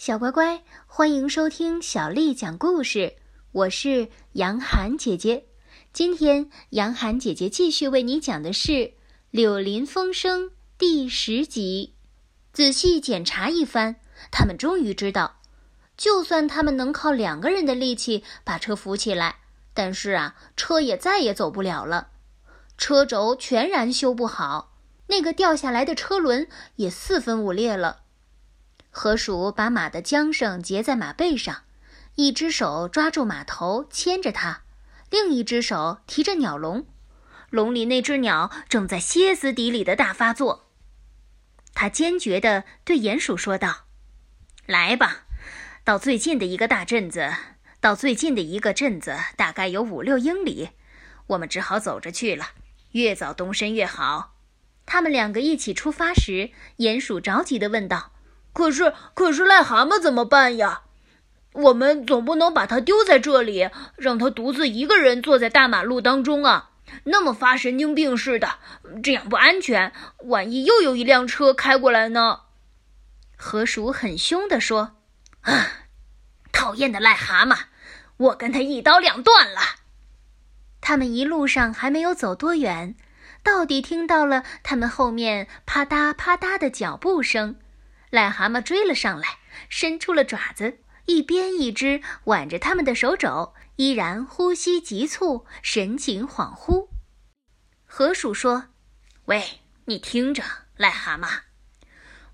[0.00, 3.16] 小乖乖，欢迎收听小丽讲故事。
[3.52, 5.44] 我是杨涵姐姐。
[5.92, 8.72] 今天杨涵姐姐继续为你讲的是
[9.30, 10.44] 《柳林风声》
[10.78, 11.92] 第十集。
[12.50, 13.96] 仔细检查一番，
[14.32, 15.36] 他们终于知道，
[15.98, 19.40] 就算他们能靠两个人的力气把车扶起来，
[19.74, 22.08] 但是啊，车也再也走不了了。
[22.78, 24.72] 车轴全然修不好，
[25.08, 28.04] 那个掉下来的车轮也四分五裂了。
[28.90, 31.62] 河鼠把马的缰绳结在马背上，
[32.16, 34.62] 一只手抓住马头牵着它，
[35.10, 36.86] 另一只手提着鸟笼。
[37.50, 40.66] 笼里那只鸟正在歇斯底里的大发作。
[41.72, 43.86] 他坚决地对鼹鼠说道
[44.66, 45.24] ：“来吧，
[45.84, 47.32] 到最近的一个大镇子，
[47.80, 50.70] 到最近的一个镇子大概有五六英里，
[51.28, 52.50] 我们只好走着去了，
[52.92, 54.34] 越早动身越好。”
[54.86, 58.12] 他们两个一起出发时，鼹鼠着急地问道。
[58.52, 60.82] 可是，可是癞蛤蟆怎么办呀？
[61.52, 66.70] 我们总不能把它丢在这里，让它独自一个人坐在大马路当中啊！
[67.04, 68.58] 那么发神经病似的，
[69.02, 69.92] 这样不安全。
[70.24, 72.40] 万一又有一辆车开过来呢？
[73.36, 74.96] 河鼠很凶地说
[75.42, 75.66] ：“啊，
[76.52, 77.56] 讨厌的癞蛤蟆，
[78.16, 79.60] 我跟他一刀两断了。”
[80.80, 82.94] 他们一路上还没有走多远，
[83.42, 87.56] 到底听到了他们后面啪嗒啪嗒的脚步声。
[88.10, 96.88] 癞蛤蟆追了上来，伸出了爪子，一边一只挽着他们的手肘，依然呼吸急促，神情恍惚。
[97.84, 98.70] 河鼠说
[99.26, 100.42] ：“喂，你听着，
[100.78, 101.42] 癞蛤蟆，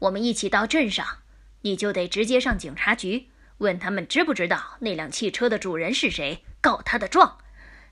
[0.00, 1.18] 我们一起到镇上，
[1.62, 7.38] 你就得直接上警察局，问他们知不知道那辆汽车的主人是谁，告他的状。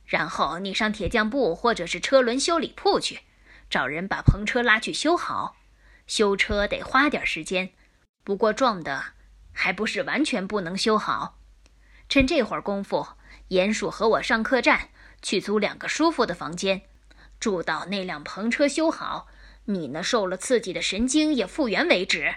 [0.04, 3.20] 然后你上铁匠铺或者是车轮修理铺去，
[3.70, 5.56] 找人把篷车拉去修好。”
[6.06, 7.72] 修车得花点时间，
[8.24, 9.14] 不过撞的
[9.52, 11.38] 还不是完全不能修好。
[12.08, 13.06] 趁这会儿功夫，
[13.50, 14.90] 鼹鼠和我上客栈
[15.22, 16.82] 去租两个舒服的房间，
[17.40, 19.28] 住到那辆篷车修好，
[19.66, 22.34] 你那受了刺激的神经也复原为止。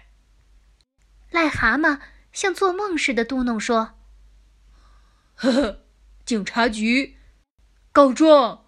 [1.32, 2.00] 癞蛤蟆
[2.32, 3.96] 像做梦似的嘟哝说
[5.36, 5.80] ：“呵呵，
[6.24, 7.18] 警察局，
[7.92, 8.66] 告状，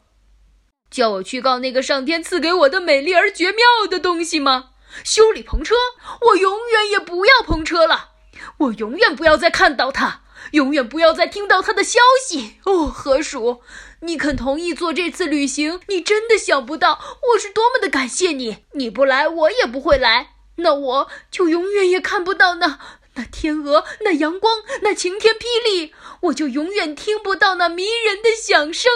[0.89, 4.71] 叫我去告那个上天赐给我的美丽而绝妙的东西吗？”
[5.03, 5.75] 修理篷车，
[6.21, 8.11] 我永远也不要篷车了。
[8.57, 10.21] 我永远不要再看到它，
[10.51, 12.57] 永远不要再听到它的消息。
[12.65, 13.61] 哦，河鼠，
[14.01, 15.81] 你肯同意做这次旅行？
[15.87, 16.99] 你真的想不到
[17.33, 18.65] 我是多么的感谢你。
[18.73, 20.35] 你不来，我也不会来。
[20.57, 22.79] 那我就永远也看不到那
[23.15, 25.93] 那天鹅、那阳光、那晴天霹雳。
[26.21, 28.91] 我就永远听不到那迷人的响声，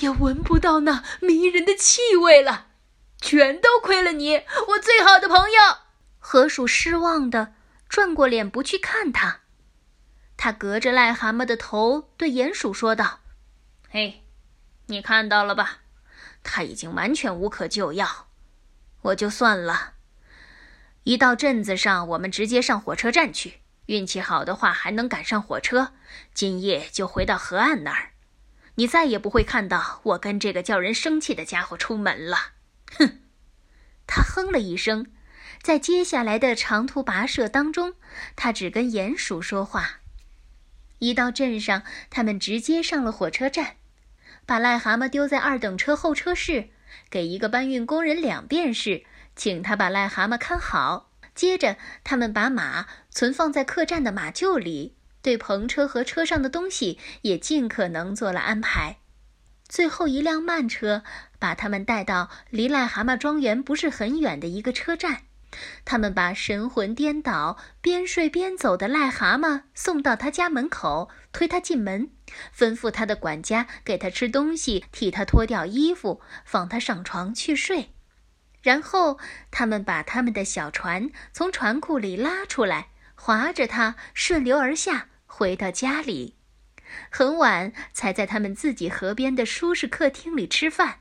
[0.00, 2.66] 也闻不到那迷人的气味了。
[3.24, 5.78] 全都亏了你，我最好的朋友。
[6.18, 7.54] 河鼠失望的
[7.88, 9.40] 转过脸，不去看他。
[10.36, 13.20] 他隔着癞蛤蟆的头对鼹鼠说道
[13.88, 14.24] ：“嘿，
[14.88, 15.78] 你看到了吧？
[16.42, 18.28] 他已经完全无可救药。
[19.00, 19.94] 我就算了。
[21.04, 23.60] 一到镇子上，我们直接上火车站去。
[23.86, 25.94] 运气好的话，还能赶上火车，
[26.34, 28.10] 今夜就回到河岸那儿。
[28.74, 32.50] 你再也不会看到我跟这个叫人生气的家伙出门了。”
[32.98, 33.20] 哼，
[34.06, 35.06] 他哼了一声，
[35.62, 37.94] 在接下来的长途跋涉当中，
[38.36, 40.00] 他只跟鼹鼠说话。
[41.00, 43.76] 一到镇上，他们直接上了火车站，
[44.46, 46.70] 把癞蛤蟆丢在二等车候车室，
[47.10, 49.04] 给一个搬运工人两便士，
[49.36, 51.10] 请他把癞蛤蟆看好。
[51.34, 58.98] 接着，他们把马存放在客栈的马厩里，对篷车和车上的东西也尽可能做了安排。
[59.74, 61.02] 最后一辆慢车
[61.40, 65.22] 把他们带到离癞蛤蟆庄园不是很远的一个车站。
[65.84, 72.08] 他们把神魂颠倒、边睡边走的癞蛤蟆送到他家门口，推他进门，
[72.56, 77.90] 吩咐他的管家给他吃东西，替他脱掉衣服，放他上床去睡。
[78.62, 79.18] 然后
[79.50, 86.36] 他们把他们的小船从船库里拉出来，划着它顺流而下，回到家里。
[87.10, 91.00] 很晚才在他们自己河边的舒适客厅里吃饭，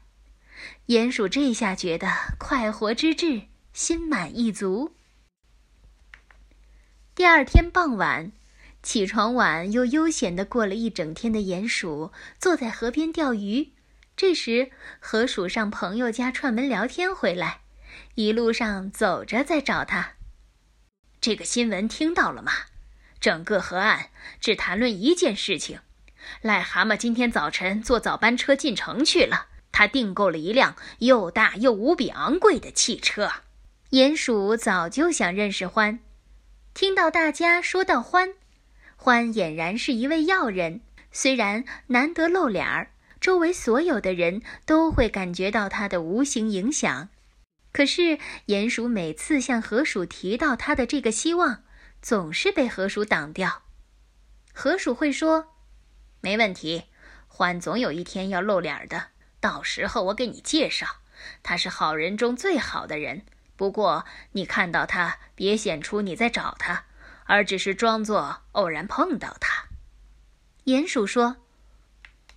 [0.88, 2.08] 鼹鼠这下觉得
[2.38, 3.44] 快活之至，
[3.74, 4.96] 心满意足。
[7.16, 8.32] 第二天傍晚，
[8.82, 13.72] 起床晚又悠闲地过了一整天的鼹鼠坐在河边钓鱼。
[14.16, 17.62] 这时，河鼠上朋友家串门聊天回来，
[18.16, 20.14] 一路上走着在找他。
[21.20, 22.52] 这个新闻听到了吗？
[23.24, 24.08] 整个河岸
[24.42, 25.80] 只谈论一件事情：
[26.42, 29.48] 癞蛤蟆今天早晨坐早班车进城去了。
[29.72, 33.32] 他订购了一辆又大又无比昂贵的汽车。
[33.92, 36.00] 鼹鼠早就想认识欢，
[36.74, 38.34] 听到大家说到欢，
[38.98, 40.82] 欢俨然是一位要人。
[41.14, 42.90] 虽然难得露脸儿，
[43.22, 47.08] 周围所有的人都会感觉到他的无形影响。
[47.72, 51.64] 可是鼹鼠每次向河鼠提到他的这个希望，
[52.04, 53.62] 总是被河鼠挡掉。
[54.54, 55.56] 河鼠会说
[56.20, 56.88] ：“没问题，
[57.30, 59.06] 獾总有一天要露脸的，
[59.40, 60.98] 到时候我给你介绍，
[61.42, 63.26] 他是好人中最好的人。
[63.56, 64.04] 不过
[64.34, 66.84] 你看到他，别显出你在找他，
[67.24, 69.68] 而只是装作偶然碰到他。”
[70.66, 71.38] 鼹鼠说：“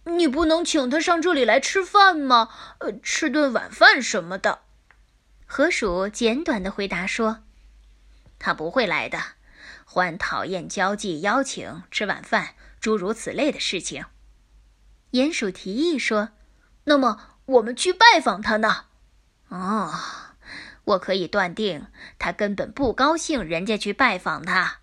[0.07, 2.51] 你不能请他上这里来吃饭吗？
[2.79, 4.61] 呃，吃顿晚饭什么的。”
[5.45, 7.43] 河鼠简短的回答说
[8.39, 9.35] ：“他不会来的。
[9.88, 14.05] 欢讨厌交际、邀请、吃晚饭，诸如此类的事情。”
[15.12, 16.31] 鼹鼠提议说
[16.85, 18.87] ：“那么我们去拜访他呢？”
[19.49, 19.94] 哦，
[20.85, 21.87] 我可以断定，
[22.19, 24.81] 他根本不高兴人家去拜访他。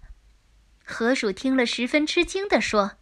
[0.86, 2.94] 河鼠听了十分吃惊的说。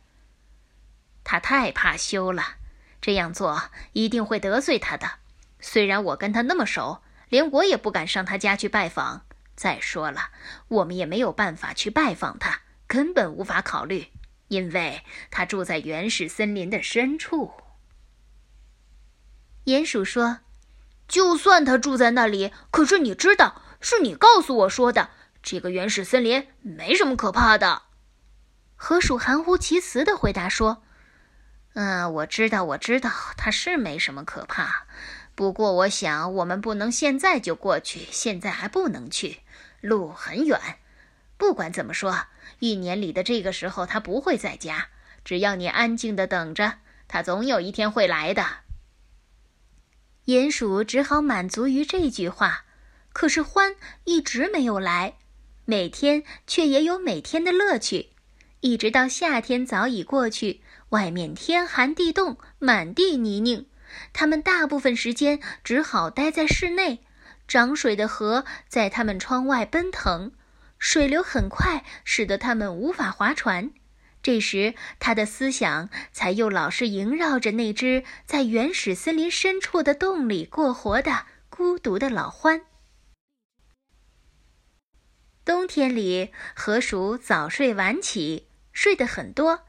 [1.24, 2.56] 他太怕羞了，
[3.00, 5.20] 这样做一定会得罪他的。
[5.60, 9.26] 虽然我跟他那么熟，连我也不敢上他家去拜访。
[9.56, 10.30] 再说了，
[10.68, 14.08] 我们也没有办法去拜访他，根本无法考虑，
[14.48, 17.52] 因为他住在原始森林的深处。
[19.66, 20.40] 鼹鼠说
[21.08, 25.12] ：“就算他住在那里，可是你知道，是你告诉我说的，
[25.44, 27.84] 这个原始森林没什么可怕的。”
[28.76, 30.84] 河鼠含糊其辞的回答说。
[31.74, 34.88] 嗯，我知道，我知道，他是没什么可怕。
[35.42, 39.40] 不过，我想我们不能现在就过去，现在还不能去，
[39.80, 40.60] 路很远。
[41.36, 42.28] 不管怎么说，
[42.60, 44.90] 一年里的这个时候他不会在家。
[45.26, 46.76] 只要你安静的等着，
[47.08, 48.46] 他总有一天会来的。
[50.28, 52.66] 鼹鼠只好满足于这句话。
[53.12, 55.16] 可是獾一直没有来，
[55.66, 58.12] 每天却也有每天的乐趣，
[58.60, 60.62] 一直到夏天早已过去。
[60.90, 63.66] 外面天寒地冻，满地泥泞，
[64.14, 67.04] 他们大部分时间只好待在室内。
[67.48, 70.32] 涨水的河在他们窗外奔腾，
[70.80, 73.72] 水流很快，使得他们无法划船。
[74.24, 82.62] 这时，他的思想才又老是萦绕着那只在原始森林深处的洞里过活的孤独的老獾。
[85.44, 89.66] 冬天里，河鼠早睡晚起，睡得很多。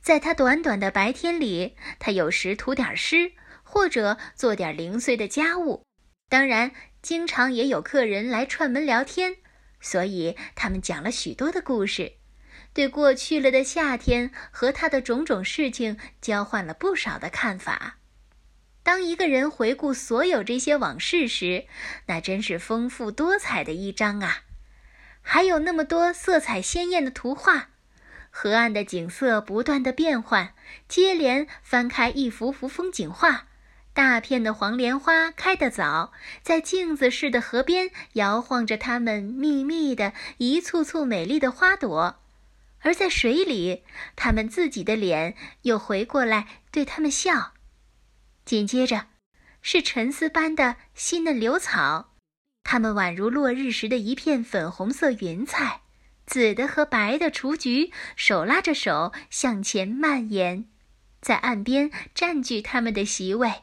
[0.00, 3.32] 在他短短的白天里，他有时涂点湿，
[3.70, 5.84] 或者做点零碎的家务。
[6.28, 9.36] 当然，经常也有客人来串门聊天，
[9.80, 12.14] 所以他们讲了许多的故事，
[12.72, 17.98] 对过去了的夏天和他的种种事情交换了不少的看法。
[18.82, 21.66] 当一个人回顾所有这些往事时，
[22.06, 24.42] 那真是丰富多彩的一章啊！
[25.22, 27.68] 还有那么多色彩鲜艳的图画。
[28.30, 30.54] 河岸的景色不断的变换，
[30.88, 33.48] 接连翻开一幅幅风景画。
[33.92, 42.20] 大片的黄莲花开得早，在镜子似的河边摇晃着它们密密的一簇簇美丽的花朵，
[42.80, 43.82] 而在水里，
[44.16, 47.52] 它们自己的脸又回过来对他们笑。
[48.44, 49.06] 紧接着，
[49.60, 52.14] 是沉思般的细嫩柳草，
[52.62, 55.82] 它们宛如落日时的一片粉红色云彩。
[56.26, 60.66] 紫的和白的雏菊手拉着手向前蔓延，
[61.20, 63.62] 在岸边占据他们的席位。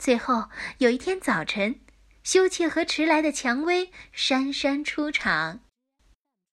[0.00, 1.78] 最后有一天早晨，
[2.24, 5.60] 羞怯和迟来的蔷薇姗姗出场，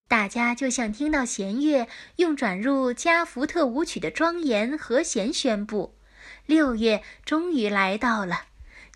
[0.09, 1.87] 大家就像听到弦乐
[2.17, 5.97] 用转入加福特舞曲的庄严和弦宣布：
[6.45, 8.47] 六月终于来到了。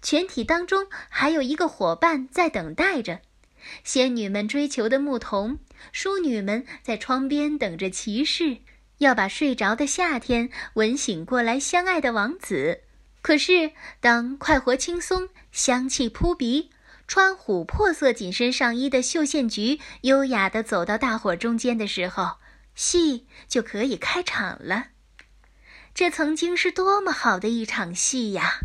[0.02, 3.22] 全体当中还有一个伙伴在等待着。
[3.86, 5.60] 仙女们追求的牧童，
[5.94, 8.58] 淑女们在窗边等着骑士，
[8.98, 12.82] 要把睡着的夏天吻醒过来相爱的王子。
[13.22, 16.72] 可是，当快活轻松、香气扑鼻、
[17.08, 22.38] 穿琥珀色紧身上衣的绣线菊优雅地走到大伙中间的时候，
[22.74, 24.88] 戏就可以开场了。
[25.94, 28.62] 这曾经是多么好的一场戏呀！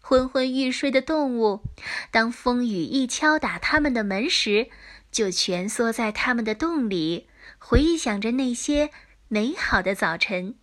[0.00, 1.62] 昏昏欲睡的动物，
[2.10, 4.68] 当风雨一敲打他们的门时，
[5.10, 8.90] 就蜷缩在他们的洞里，回忆想着那些
[9.28, 10.56] 美好的早晨。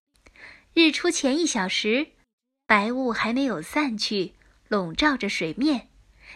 [0.74, 2.10] 日出前一小时，
[2.70, 4.36] 白雾还没有散去，
[4.68, 5.88] 笼罩着水面。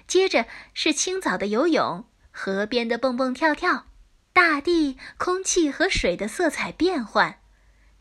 [0.07, 3.85] 接着是清早的游泳，河边的蹦蹦跳跳，
[4.33, 7.37] 大地、空气和水的色彩变换。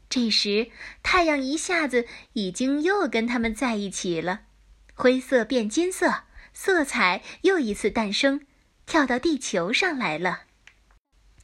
[0.09, 0.71] 这时，
[1.03, 4.45] 太阳一下子已经又跟他们在一起了。
[4.95, 6.23] 灰色变金色，
[6.55, 8.47] 色彩又一次诞生，
[8.87, 10.45] 跳到地球上来了。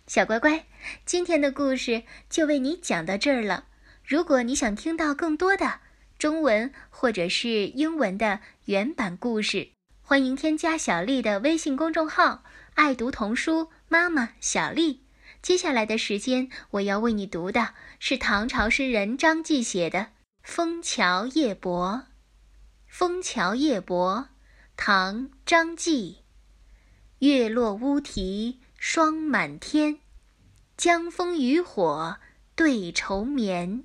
[0.06, 0.64] 小乖乖，
[1.04, 3.66] 今天的故事就为你讲到这儿了。
[4.02, 5.80] 如果你想听到更多的
[6.18, 9.68] 中文或者是英文的原版故事，
[10.02, 12.42] 欢迎添加小丽的微信公众号
[12.74, 15.04] “爱读童书妈妈小丽”。
[15.40, 19.98] 接下来的时间，我要为你读的是唐朝诗人张继写的
[20.42, 21.92] 《枫桥夜泊》。
[22.88, 24.28] 《枫桥夜泊》，
[24.76, 26.24] 唐·张继。
[27.20, 30.00] 月落乌啼霜满天，
[30.76, 32.16] 江枫渔火
[32.56, 33.84] 对愁眠。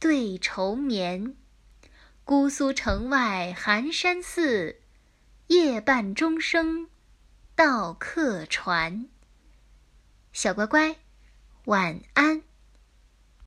[0.00, 1.36] 对愁眠。
[2.24, 4.80] 姑苏城外寒山寺，
[5.48, 6.88] 夜半钟声
[7.54, 9.10] 到客船。
[10.32, 10.96] 小乖乖，
[11.66, 12.42] 晚安。